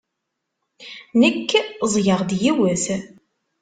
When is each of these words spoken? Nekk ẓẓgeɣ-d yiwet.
Nekk 1.19 1.49
ẓẓgeɣ-d 1.89 2.31
yiwet. 2.41 2.85